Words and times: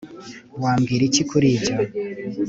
Wambwira 0.61 1.03
iki 1.09 1.23
kuri 1.29 1.47
ibyo 1.55 1.75